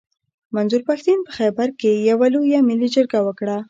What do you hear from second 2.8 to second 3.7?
جرګه وکړه.